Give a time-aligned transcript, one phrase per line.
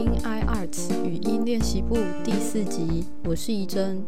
[0.00, 4.02] 听 iArts 语音练习部第四集，我是怡珍。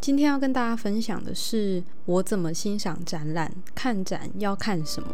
[0.00, 5.08] 今天要跟大家分享的是我怎么欣赏展览，看展要看什么。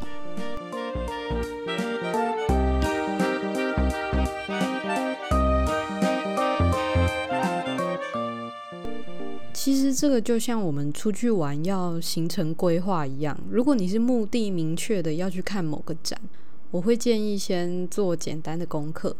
[9.54, 16.20] 其实这个就像我们出去玩要行程规划一样，如果你是目的明确的要去看某个展，
[16.70, 19.16] 我会建议先做简单的功课。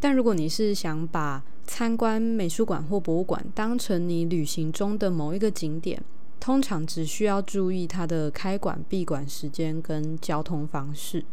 [0.00, 6.02] 但如果你是想把参观美术馆或博物馆当成你旅行中的某一个景点，
[6.40, 11.24] 通常只需要注意它的开馆闭馆时间跟交通方式。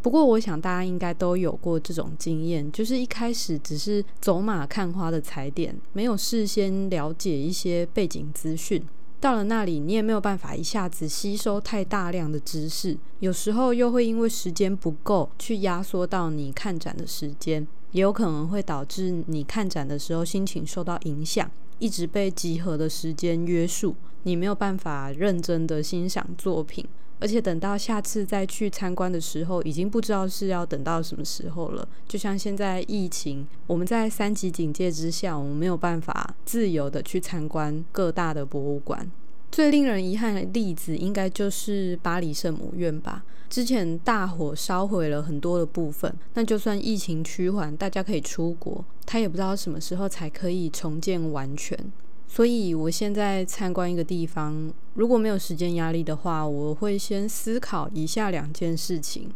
[0.00, 8.82] 不过，我想大家应该都有过这种经验，就是一开始只是走马看花的踩点，没有事先了解一些背景资讯。
[9.18, 26.84] 到了那里，你也没有办法一下子吸收太大量的知识，有时候又会因为时间不够，去压缩到你看展的时间，也有可能会导致你看展的时候心情受到影响，一直被集合的时间约束，你没有办法认真的欣赏作品。
[27.20, 31.86] 而且等到下次再去参观的时候，已经不知道是要等到什么时候了。
[32.08, 39.08] 就像现在疫情，我们在三级警戒之下，我们没有办法自由的去参观各大的博物馆。
[39.54, 43.22] 最令人遗憾的例子，应该就是巴黎圣母院吧。
[43.48, 51.78] 之前大火烧毁了很多的部分，那就算疫情趋缓，大家可以出国，他也不知道什么时候才可以重建完全。
[52.26, 59.30] 所以，我现在参观一个地方，如果没有时间压力的话，我会先思考以下两件事情。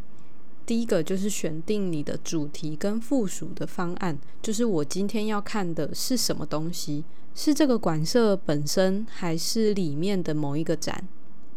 [0.69, 7.03] 第一个就是选定你的主题跟附属的方案，就是我今天要看的是什么东西，
[7.33, 11.07] 是这个馆舍本身，还是里面的某一个展？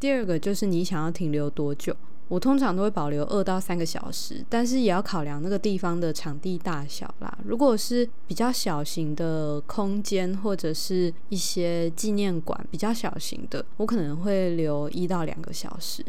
[0.01, 1.95] 第二个就是你想要停留多久。
[2.29, 7.39] 我通常都会保留二到三个小时，但是也要考量那个地方的场地大小啦。
[7.45, 16.03] 如果是比较小型的空间，或者是一些纪念馆比较小型的，我可能会留一到两个小时。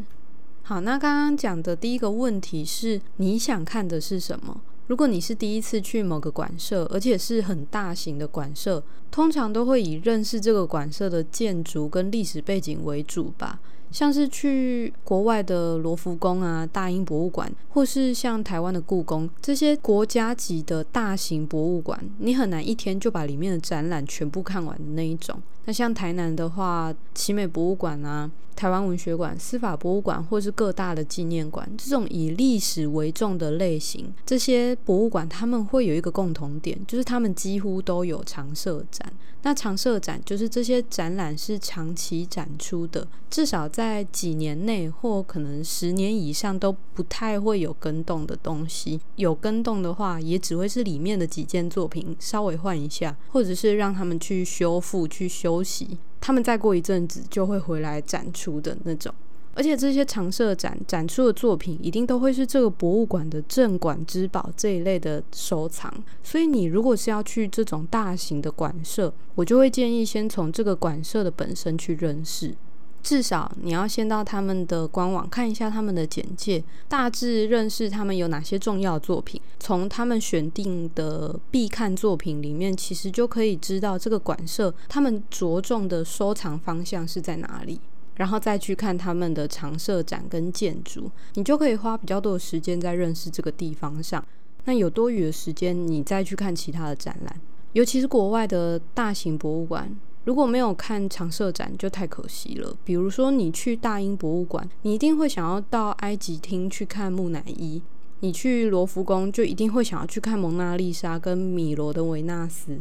[0.66, 4.62] 好，那刚刚讲的第一个问题是你想看的是什么？
[4.88, 8.82] 如果你是第一次去某个馆舍，而且是很大型的馆舍，
[9.12, 13.60] 通常都会以认识这个馆舍的建筑跟历史背景为主吧。
[13.94, 25.40] 像是去国外的罗浮宫啊、大英博物馆，或是像台湾的故宫这些国家级的大型博物馆，你很难一天就把里面的展览全部看完的那一种。
[25.66, 28.30] 那像台南的话，奇美博物馆啊。
[28.56, 39.12] 台湾文学馆、司法博物馆，或是各大的纪念馆，这种以历史为重的类型，这些博物馆他们会有一个共同点，就是他们几乎都有常设展。
[39.42, 48.98] 那常设展就是这些展览是长期展出的，至少在在几年内或可能十年以上都不太会有更动的东西。
[49.18, 55.98] 有更动的话，也只会是里面的几件作品稍微换一下，或者是让他们去修复、去休息。
[56.22, 59.14] 他们再过一阵子就会回来展出的那种，
[59.54, 65.94] 而且这些常设展展出的作品一定都会是这个博物馆的镇馆之宝这一类的收藏。
[66.24, 72.56] 所以你如果是要去这种大型的馆舍，我就会建议先从这个馆舍的本身去认识。
[73.04, 79.40] 至少你要先到他们的官网看一下他们的简介，大致认识他们有哪些重要作品。
[79.60, 87.80] 从他们选定的必看作品里面，其实就可以知道这个馆舍他们着重的收藏方向是在哪里。
[88.16, 94.24] 然后再去看他们的常设展跟建筑，你就可以花比较多的时间在认识这个地方上。
[94.66, 99.92] 那有多余的时间，你再去看其他的展览，尤其是国外的大型博物馆。
[100.26, 102.76] 如果没有看常设展，就太可惜了。
[102.84, 107.82] 比如说，你去大英博物馆，你一定会想要到埃及厅去看木乃伊；
[108.22, 112.78] 你去罗浮宫，就一定会想要去看蒙娜丽莎跟米罗的维纳斯。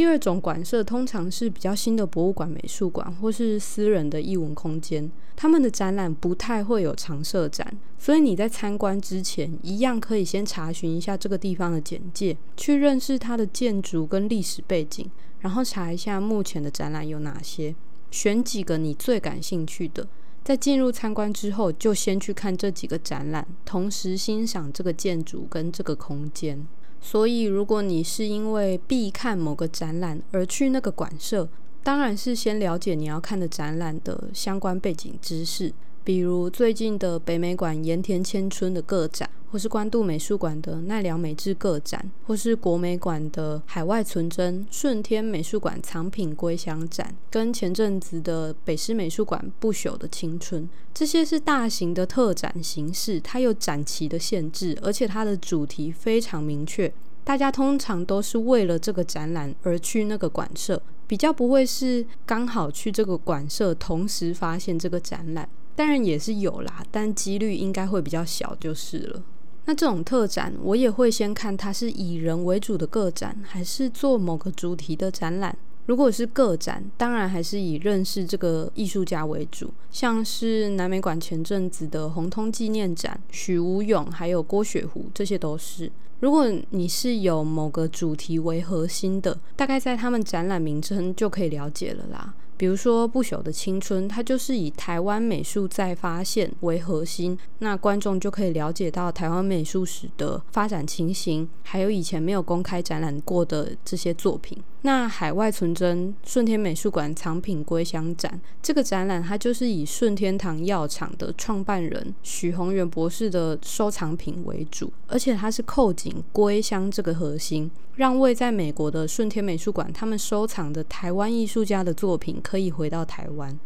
[0.00, 15.06] 第二种馆舍通常是比较新的博物馆、美术馆或是私人的艺文空间，他们的展览不太会有常设展，所以你在参观之前，一样可以先查询一下这个地方的简介，去认识它的建筑跟历史背景。
[15.40, 17.74] 然后查一下目前的展览有哪些，
[18.10, 20.08] 选几个你最感兴趣的，
[20.42, 26.66] 在进入参观之后，就先去看这几个展览，同时欣赏这个建筑跟这个空间。
[27.00, 31.48] 所以，如果你是因为必看某个展览而去那个馆舍，
[31.82, 35.72] 当然是先了解你要看的展览的相关背景知识。
[36.02, 56.92] 比如最近的北美馆盐田千春的个展，或是关渡美术馆的奈良美智个展，或是国美馆的海外存真、顺天美术馆藏品归乡展，跟前阵子的北师美术馆不朽的青春，这些是大型的特展形式，它有展期的限制，而且它的主题非常明确。
[57.22, 65.48] 大家通常都是为了这个展览而去那个馆舍，比较不会是刚好去这个馆舍同时发现这个展览。
[65.80, 69.22] 当然也是有啦，但几率应该会比较小就是了。
[69.64, 75.56] 那这种特展，我也会先看它是以人为主的个展，还是做某个主题的展览。
[75.86, 85.90] 如果是个展，当然还是以认识这个艺术家为主，像是南美馆前阵子的红通纪念展，许无勇还有郭雪湖，这些都是。
[86.18, 92.34] 如果你是有某个主题为核心的，大概在他们展览名称就可以了解了啦。
[92.60, 104.62] 比如说《不朽的青春》，它就是以台湾美术再发现为核心，那观众就可以了解到台湾美术史的发展情形，还有以前没有公开展览过的这些作品。
[104.82, 123.56] 那海外存真顺天美术馆藏品归乡展这个展览，它就是以顺天堂药厂的创办人许宏源博士的收藏品为主，而且它是扣紧归乡这个核心，让位在美国的顺天美术馆他们收藏的台湾艺术家的作品可以回到台湾。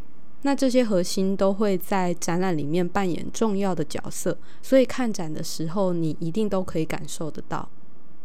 [0.42, 7.66] 那这些核心都会在展览里面扮演重要的角色，所以看展的时候你一定都可以感受得到。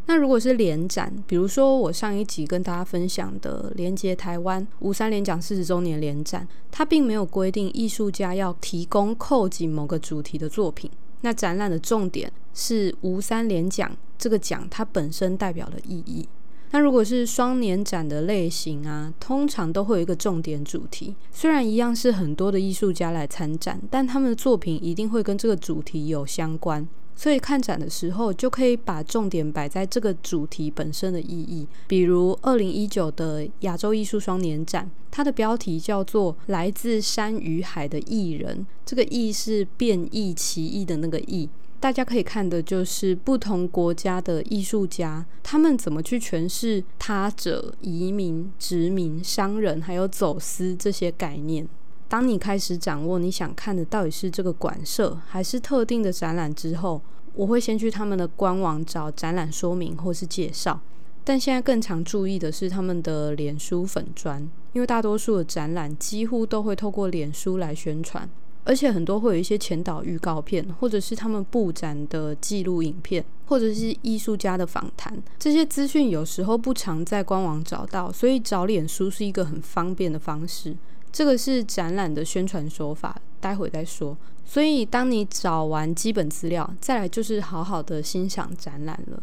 [0.07, 10.91] 那如果是联展，比如说我上一集跟大家分享的连接台湾吴三连奖四十周年联展，它并没有规定艺术家要提供扣紧某个主题的作品。
[11.21, 16.27] 那展览的重点是吴三连奖这个奖它本身代表的意义。
[16.71, 26.87] 那如果是双年展的类型啊，通常都会有一个重点主题，虽然一样是很多的艺术家来参展，但他们的作品一定会跟这个主题有相关。
[27.15, 31.67] 所以看展的时候，就可以把重点摆在这个主题本身的意义。
[31.85, 41.49] 比如二零一九的亚洲艺术双年展，它的标题叫做“来自山与海的艺人”，这个“艺”是变异奇异的那个“艺”。
[41.79, 51.67] 大家可以看的就是不同国家的艺术家，他们怎么去诠释他者、移民、殖民、商人还有走私这些概念。
[52.09, 57.01] 当你开始掌握你想看的到底是这个馆舍还是特定的展览之后，
[57.33, 60.81] 我会先去他们的官网找展览说明或是介绍。
[61.23, 64.41] 但现在更常注意的是他们的脸书粉砖，
[64.73, 68.27] 因为大多数的展览几乎都会透过脸书来宣传，
[68.63, 75.21] 而且很多会有一些前导预告片，或者是他们布展的记录影片，或者是艺术家的访谈。
[75.37, 80.75] 这些资讯有时候不常在官网找到，所以找脸书是一个很方便的方式。
[81.11, 84.15] 这个是展览的宣传手法，待会再说。
[84.45, 89.21] 所以，当你找完基本资料，再来就是好好的欣赏展览了。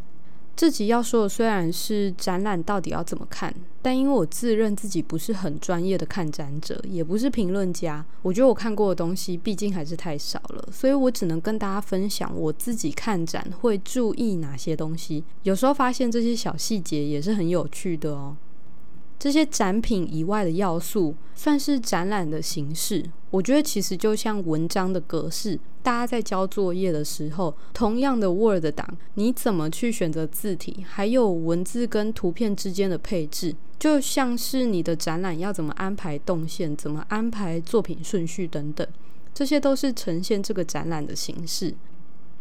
[0.57, 15.23] 这集要说的虽然是展览到底要怎么看，但因为我自认自己不是很专业的看展者，也不是评论家，我觉得我看过的东西毕竟还是太少了，所以我只能跟大家分享我自己看展会注意哪些东西。
[15.43, 18.35] 有时候发现这些小细节也是很有趣的哦。
[19.19, 23.05] 这些展品以外的要素，算是展览的形式。
[23.31, 28.85] 我觉得其实就像文章的格式，大家在交作业的时候，同样的 Word 档，
[29.15, 38.85] 你怎么去选择字体，还有文字跟图片之间的配置，就像是你的展览要怎么安排动线，怎么安排作品顺序等等，
[39.33, 41.73] 这些都是呈现这个展览的形式。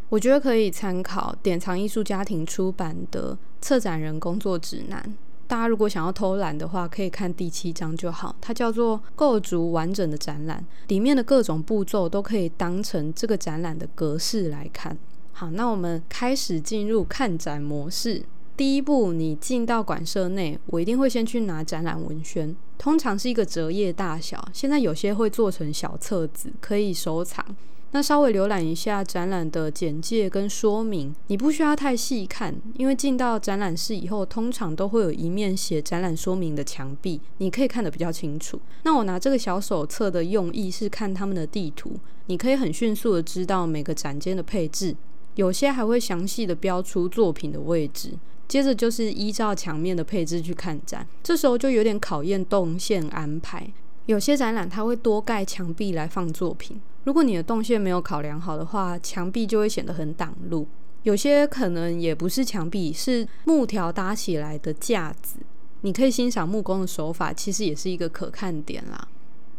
[0.09, 5.03] 我觉得可以参考典藏艺术家庭出版的《策展人工作指南》。
[5.47, 8.35] 大家如果想要偷懒的话，可以看第七章就好。
[8.41, 14.97] 它叫做“构筑完整的展览”，里面的各种步骤都可以当成这个展览的格式来看。
[15.33, 18.23] 好，那我们开始进入看展模式。
[18.57, 27.45] 第一步，你进到馆舍内，我一定会先去拿展览文宣，通常是一个折页大小，现在有些会做成小册子，可以收藏。
[27.95, 38.59] 那稍微浏览一下展览的简介跟说明，你不需要太细看，因为进到展览室以后，通常都会有一面写展览说明的墙壁，你可以看得比较清楚。
[38.83, 44.93] 那我拿这个小手册的用意是看他们的地图，你可以很迅速的知道每个展间的配置，
[45.35, 48.11] 有些还会详细的标出作品的位置。
[48.49, 53.71] 接着就是依照墙面的配置去看展，这时候就有点考验动线安排。
[54.07, 60.67] 有些展览它会多盖墙壁来放作品，如果你的动线没有考量好的话，墙壁就会显得很挡路。
[61.03, 65.37] 有些可能也不是墙壁，是木条搭起来的架子，
[65.81, 69.07] 你可以欣赏木工的手法，其实也是一个可看点啦。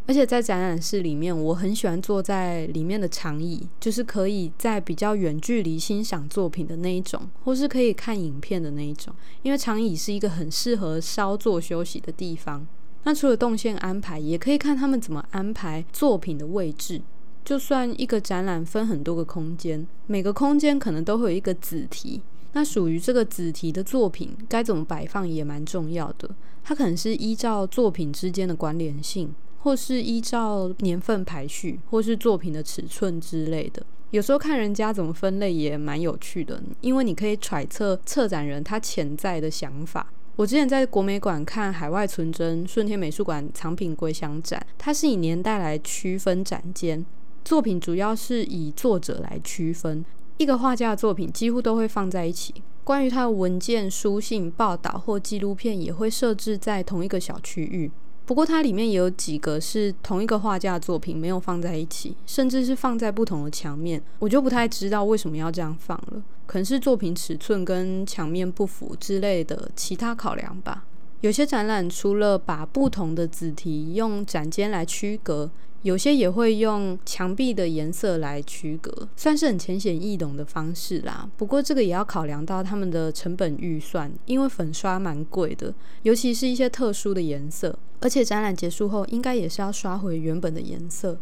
[0.09, 12.67] 而且在展览室里面，我很喜欢坐在里面的长椅，就是可以在比较远距离欣赏作品的那一种，或是可以看影片的那一种，因为长椅是一个很适合稍作休息的地方。
[13.05, 17.01] 那除了动线安排，也可以看他们怎么安排作品的位置。
[17.47, 22.21] 就算一个展览分很多个空间，每个空间可能都会有一个子题，
[22.55, 26.29] 那属于这个子题的作品该怎么摆放也蛮重要的。
[26.65, 33.87] 它可能是依照作品之间的关联性，或是依照年份排序，或是作品的尺寸之类的。
[34.11, 40.13] 有时候看人家怎么分类也蛮有趣的，因为你可以揣测策展人他潜在的想法。
[40.35, 47.07] 我之前在国美馆看海外存真顺天美术馆藏品归乡展，它是以年代来区分展间，
[47.47, 50.05] 作品主要是以作者来区分。
[50.39, 57.89] 一个画家的作品几乎都会放在一起，关于他的文件、书信、报道或纪录片也会设置在同一个小区域。
[58.25, 70.85] 不过它里面也有几个是同一个画家的作品没有放在一起，甚至是放在不同的墙面，我就不太知道为什么要这样放了，可能是作品尺寸跟墙面不符之类的其他考量吧。
[71.21, 75.49] 有些展览除了把不同的子题用展间来区隔。
[75.87, 81.31] 有些也会用墙壁的颜色来区隔，算是很浅显易懂的方式啦。
[81.37, 91.17] 不过这个也要考量到他们的成本预算，因为粉刷蛮贵的，尤其是一些特殊的颜色，而且展览结束后应该也是要刷回原本的颜色。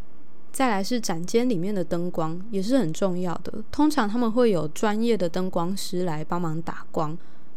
[0.50, 7.14] 再来是展间里面的灯光也是很重要的，通常他们会有专业的灯光师来帮忙打光。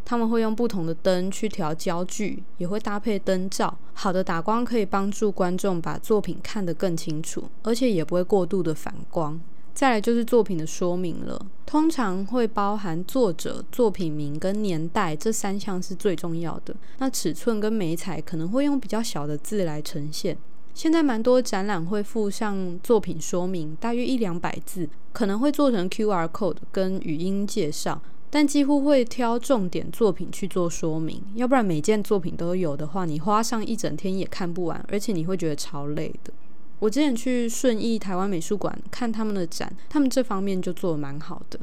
[0.10, 3.78] 他们会用不同的灯去调焦距，也会搭配灯罩。
[3.92, 9.38] 好的打光可以帮助观众把作品看得更清楚，而且也不会过度的反光。
[9.74, 16.74] 再来就是作品的说明了，通常会包含作者、作品名跟年代这三项是最重要的。
[17.00, 20.38] 那尺寸跟美彩可能会用比较小的字来呈现。
[20.74, 28.02] 现在蛮多展览会附上作品说明，大约一两百字，可能会做成 QR code 跟语音介绍。
[28.30, 36.34] 但几乎会挑重点作品去做说明，要不然每件作品都有的话，你花上一整天也看不完，而且你会觉得超累的。
[36.80, 41.60] 我之前去顺义台湾美术馆看他们的展，他们这方面就做的蛮好的。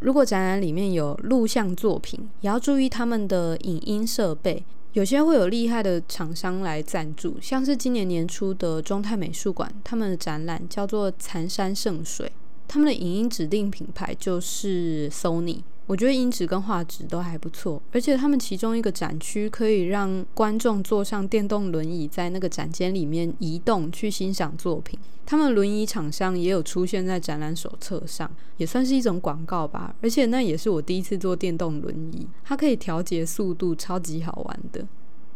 [0.00, 12.26] 如果展览里面有录像作品，也要注意他们的影音设备，有些会有厉害的厂商来赞助，像是今年年初的中泰美术馆，他们的展览叫做《残山剩水》。
[12.72, 24.98] 他们的影音指定品牌就是 Sony，我觉得音质跟画质都还不错，而且他们其中一个展区可以让观众坐上电动轮椅，在那个展间里面移动去欣赏作品。
[25.26, 29.94] 他们轮椅厂商也有出现在展览手册上，也算是一种广告吧。
[30.00, 34.82] 而且那也是我第一次坐电动轮椅，它可以调节速度，超级好玩的。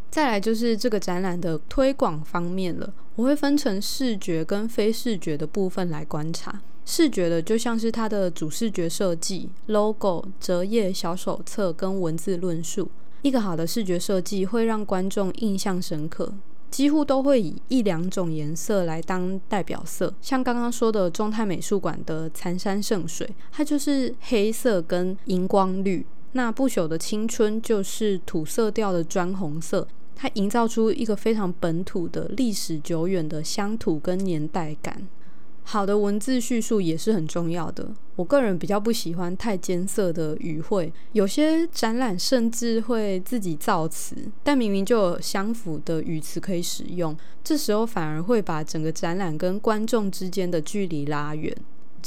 [0.09, 6.59] 再来就是这个展览的推广方面了，我会分成视觉跟非视觉的部分来观察。
[6.89, 12.89] 视觉的就像是它的主视觉设计、logo、折页小手册跟文字论述。
[13.23, 16.33] 一个好的视觉设计会让观众印象深刻，
[16.71, 20.13] 几乎都会以一两种颜色来当代表色。
[20.21, 26.05] 像刚刚说的中泰美术馆的残山剩水，它就是黑色跟荧光绿。
[26.31, 35.05] 那不朽的青春就是土色调的砖红色，它营造出一个非常本土的历史久远的乡土跟年代感。
[35.69, 37.91] 好的文字叙述也是很重要的。
[38.15, 51.53] 我个人比较不喜欢太艰涩的语汇，有些展览甚至会自己造词，但明明就有相符的语词可以使用，这时候反而会把整个展览跟观众之间的距离拉远。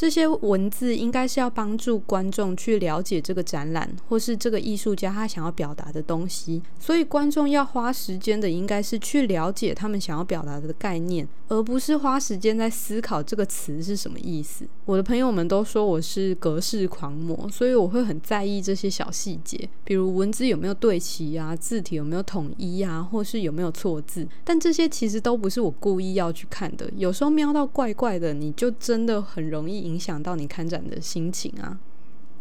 [0.00, 6.62] 这些文字应该是要帮助观众去了解这个展览，或是这个艺术家他想要表达的东西。
[6.78, 14.64] 所以观众要花时间的，应该是去了解他们想要表达的概念，而不是花时间在思考这个词是什么意思。
[14.86, 24.26] 我的朋友们都说我是格式狂魔，所以我会很在意这些小细节，比如文字有没有对齐啊，字体有没有统一啊，或是有没有错字。
[24.42, 29.89] 但这些其实都不是我故意要去看的，有时候瞄到怪怪的，你就真的很容易。
[29.90, 31.78] 影响到你看展的心情啊。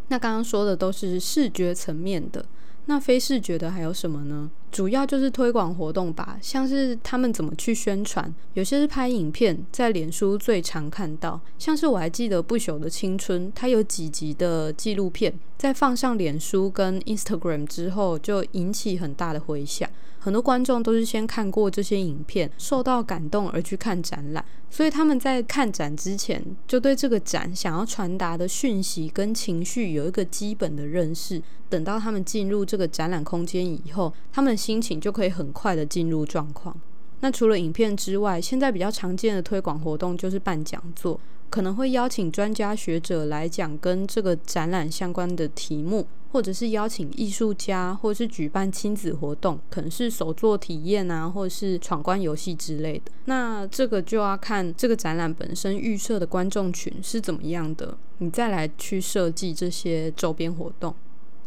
[0.08, 2.44] 那刚刚说的都是视觉层面的，
[2.86, 4.50] 那非视觉的还有什么呢？
[4.70, 11.40] 主要就是推广活动吧，像是他们怎么去宣传，有些是拍影片，在脸书最常看到。
[11.58, 19.88] 像是我还记得不朽的青春，它有几集的纪录片，在放上脸书跟 Instagram 之后，就引起很大的回响。
[20.22, 31.42] 很多观众都是先看过这些影片，受到感动而去看展览，所以他们在看展之前就对这个展想要传达的讯息跟情绪有一个基本的认识。
[31.70, 36.78] 等到他们进入这个展览空间以后，他们心情就可以很快的进入状况。
[37.20, 46.06] 那除了影片之外，现在比较常见的推广活动就是办讲座，可能会邀请专家学者来讲跟这个展览相关的题目。
[46.32, 53.10] 或者是邀请艺术家，或者是举办亲子活动，可能是手作体验啊，或者是闯关游戏之类的。
[53.24, 60.94] 那这个就要看这个展览本身预设的观众群是怎么样的，你再来去设计这些周边活动。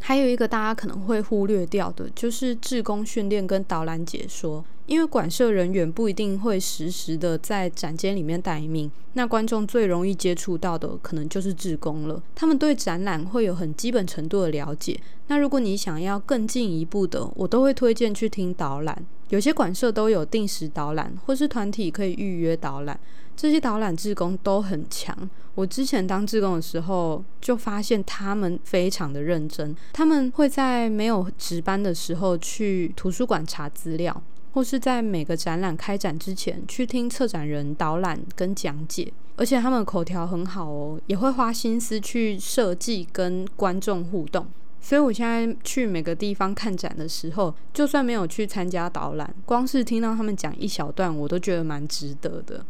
[0.05, 4.63] 还有一个大家可能会忽略掉的，就是志工训练跟导览解说。
[4.85, 12.21] 因为馆舍人员不一定会实时的在展间里面待命，那观众最容易接触到的可能就是志工了。
[12.35, 14.99] 他们对展览会有很基本程度的了解。
[15.27, 19.05] 那如果你想要更进一步的，我都会推荐去听导览。
[19.29, 22.99] 有些馆舍都有定时导览，或是团体可以预约导览。
[23.35, 25.15] 这些导览志工都很强。
[25.55, 29.75] 我之前当志工的时候，就发现他们非常的认真。
[29.93, 34.21] 他们会在没有值班的时候去图书馆查资料。
[34.53, 44.45] 或是在每个展览开展之前去听策展人导览跟讲解，而且他们口条很好哦，也会花心思去设计跟观众互动。
[44.79, 52.63] 所以我现在去每个地方看展的时候，就算没有去参加导览，光是听到他们讲一小段，我都觉得蛮值得的。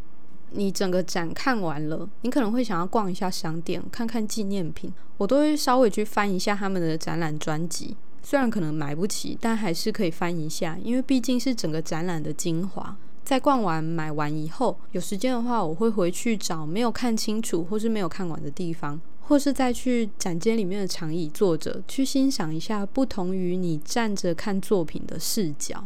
[0.54, 7.96] 你整个展看完了，你可能会想要逛一下商店，看看纪念品，我都会稍微去翻一下他们的展览专辑。
[8.22, 12.96] 虽然可能买不起，但还是可以翻一下，因为毕竟是整个展览的精华。
[13.22, 25.84] 在逛完、买完以后，有时间的话，我会回去找没有看清楚或是没有看完的地方，或是再去展间里面的长椅坐着，去欣赏一下不同于你站着看作品的视角。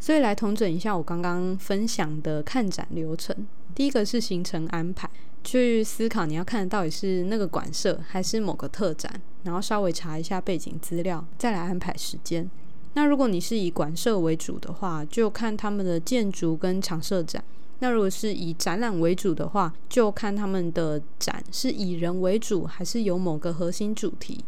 [0.00, 3.34] 所以来统整一下我刚刚分享的看展流程：
[3.78, 5.08] 第一个是行程安排。
[5.44, 9.08] 去思考你要看的到底是那个馆舍还是某个特展，
[9.44, 12.50] 然后稍微查一下背景资料，再来安排时间。
[12.94, 17.40] 那如果你是以馆舍为主的话，就看他们的建筑跟常设展；
[17.78, 24.44] 那如果是以展览为主的话，就看他们的展是以人为主还是有某个核心主题。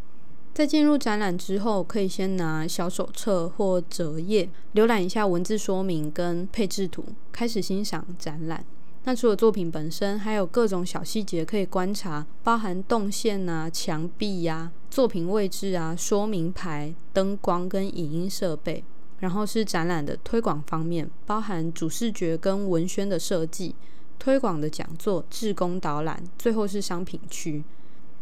[0.52, 8.64] 在进入展览之后，可以先拿小手册或折页浏览一下文字说明跟配置图，开始欣赏展览。
[9.04, 18.84] 那除了作品本身，还有各种小细节可以观察，包含动线啊、墙壁呀、作品位置啊、说明牌、灯光跟影音设备。
[19.20, 23.74] 然后是展览的推广方面，包含主视觉跟文宣的设计、
[24.18, 27.62] 推广的讲座、志工导览，最后是商品区。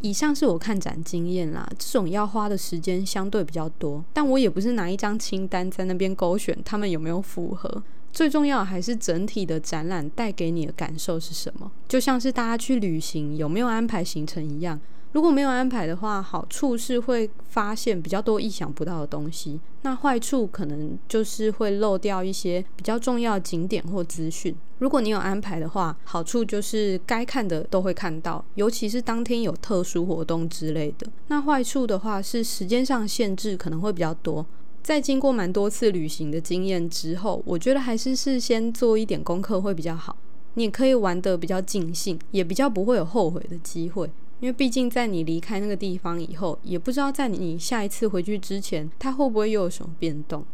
[0.00, 7.82] 以上是我看展经验啦，这种要花的时间相对比较多，但我也不是拿一张清单在那边勾选他们有没有符合。
[8.12, 11.70] 最重要还是整体的展览带给你的感受是什么？
[11.86, 14.80] 就像是大家去旅行有没有安排行程一样，
[15.12, 24.54] 如果没有安排的话，好处是会发现比较多意想不到的东西，那坏处可能就是会漏掉一些比较重要景点或资讯。
[24.78, 31.06] 如果你有安排的话，好处就是该看的都会看到，尤其是当天有特殊活动之类的。
[31.28, 34.44] 那坏处的话是时间上限制可能会比较多。
[34.82, 40.16] 在经过蛮多次旅行的经验之后，我觉得还是事先做一点功课会比较好。
[40.54, 44.10] 你可以玩得比较尽兴，也比较不会有后悔的机会。
[44.40, 50.44] 因为毕竟在你离开那个地方以后，也不知道在你下一次回去之前，它会不会又有什么变动。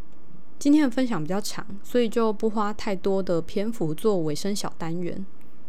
[0.58, 5.24] 今天的分享比较长，所以就不花太多的篇幅做尾声小单元。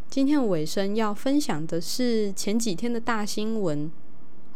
[0.09, 3.91] 今天的尾声要分享的是前几天的大新闻。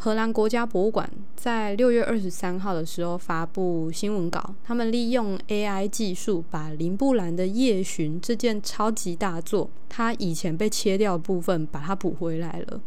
[0.01, 12.77] 荷兰国家博物馆在六月二十三号的时候发布新闻稿，他们利用 AI 技术把林布兰的《夜巡》这件超级大作，它以前被切掉的部分，把它补回来了。《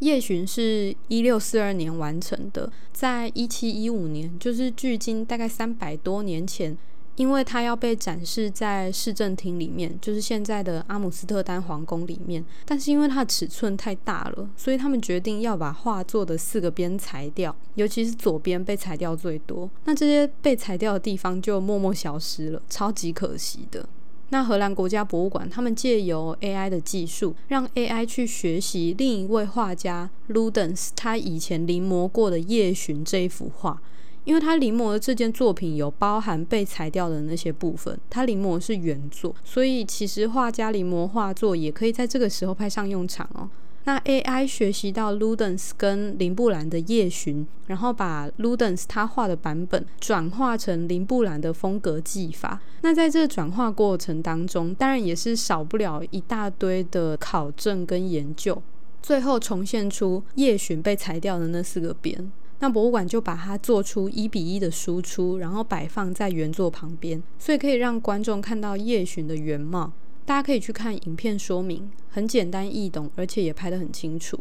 [0.00, 6.76] 夜巡》是一六四二年完成的，在一七一五年，就是距今大概三百多年前。
[7.18, 12.44] 因为它要被展示在市政厅里面，就是现在的阿姆斯特丹皇宫里面。
[12.64, 19.68] 但是因为它的尺寸太大了，所以他们决定要把画作的四个边裁掉，尤其是左边被裁掉最多。
[19.84, 23.84] 那这些被裁掉的地方就默默消失了，超级可惜的。
[24.30, 33.82] 那荷兰国家博物馆他们借由 AI 的技术，让 AI 去学习另一位画家 Ludens 他以前临摹过的《夜巡》这一幅画。
[34.28, 43.48] 因为他临摹的这件作品有包含被裁掉的那些部分，他临摹是原作，所以其实画家临摹画作也可以在这个时候派上用场哦。
[43.84, 52.60] 那 AI 学习到 Ludens 跟林布兰的夜巡，然后把 Ludens 他画的版本转化成林布兰的风格技法。
[52.82, 58.62] 那在这个转化过程当中，当然也是少不了一大堆的考证跟研究，
[59.02, 62.30] 最后重现出夜巡被裁掉的那四个边。
[62.60, 69.92] 那博物馆就把它做出一比一的输出，然后摆放在原作旁边，所以可以让观众看到夜巡的原貌。
[70.24, 74.38] 大家可以去看影片说明，很简单易懂，而且也拍得很清楚。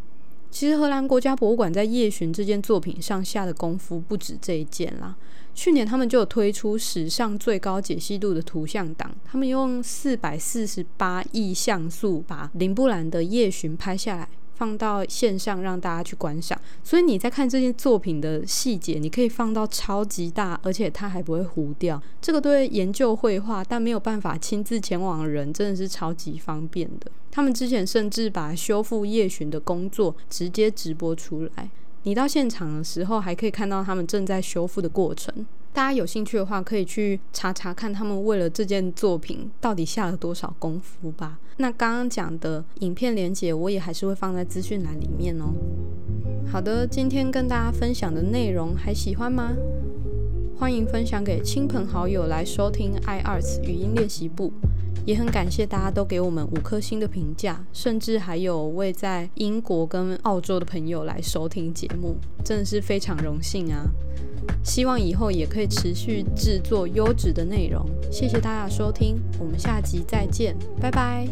[0.49, 5.15] 其实荷兰国家博物馆在夜巡这件作品上下的功夫不止这一件啦。
[5.53, 14.29] 去年他们就有推出史上最高解析度的图像档，他们用四百四十八亿像素把林布兰的夜巡拍下来。
[14.57, 16.59] 放到线上让大家去观赏。
[16.83, 22.01] 所以你在看这件作品的细节，你可以放到超级大，而且它还不会糊掉。
[22.19, 27.11] 这个对研究绘画但没有办法亲自前往的人，真的是超级方便的。
[27.29, 31.69] 他们之前甚至把修复夜巡的工作直接直播出来，
[32.03, 35.45] 你到现场的时候还可以看到他们正在修复的过程。
[35.77, 41.37] 大家有兴趣的话，可以去查查看他们为了这件作品到底下了多少功夫吧。
[41.57, 45.53] 那刚刚讲的影片连接，我也还是会放在资讯栏里面哦。
[46.51, 49.53] 好的，今天跟大家分享的内容还喜欢吗？
[50.59, 54.51] 欢迎分享给亲朋好友来收听 iArts 语音练习部。
[55.05, 63.85] 也很感谢大家都给我们五颗星的评价，甚至还有位在英国跟澳洲的朋友来收听节目，真的是非常荣幸啊！
[64.63, 67.85] 希望以后也可以持续制作优质的内容。
[68.11, 71.27] 谢谢大家收听，我们下集再见，拜拜。